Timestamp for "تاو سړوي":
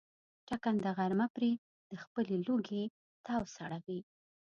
3.25-3.99